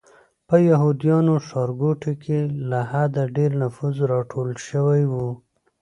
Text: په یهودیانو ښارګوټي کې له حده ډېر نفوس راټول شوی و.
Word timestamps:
په 0.47 0.55
یهودیانو 0.69 1.33
ښارګوټي 1.47 2.13
کې 2.23 2.39
له 2.69 2.79
حده 2.91 3.23
ډېر 3.35 3.51
نفوس 3.61 3.95
راټول 4.11 4.49
شوی 4.67 5.03
و. 5.11 5.13